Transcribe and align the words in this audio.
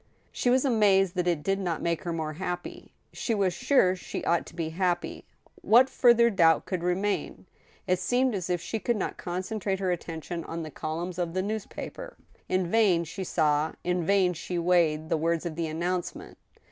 She 0.31 0.49
was 0.49 0.65
amazed 0.65 1.13
that 1.13 1.27
it 1.27 1.43
did 1.43 1.59
not 1.59 1.79
make 1.83 2.01
her 2.05 2.11
more 2.11 2.33
happy. 2.33 2.91
She 3.13 3.35
was 3.35 3.53
sure 3.53 3.95
she 3.95 4.23
ought 4.23 4.47
to 4.47 4.55
be 4.55 4.69
happy. 4.69 5.25
What 5.61 5.91
further 5.91 6.31
doubt 6.31 6.65
could 6.65 6.81
remain? 6.81 7.45
It 7.85 7.99
seemed 7.99 8.33
as 8.33 8.49
if 8.49 8.59
she 8.59 8.79
could 8.79 8.97
not 8.97 9.19
concentrate 9.19 9.77
her 9.77 9.91
attention 9.91 10.43
on 10.45 10.63
the 10.63 10.71
columns 10.71 11.19
of 11.19 11.35
the 11.35 11.43
newspaper. 11.43 12.17
In 12.49 12.65
vain 12.65 13.03
she 13.03 13.23
saw, 13.23 13.73
in 13.83 14.03
vain 14.03 14.33
she 14.33 14.57
weighed 14.57 15.07
the 15.09 15.17
words 15.17 15.45
of 15.45 15.55
the 15.55 15.67
announce 15.67 16.15
ment. 16.15 16.39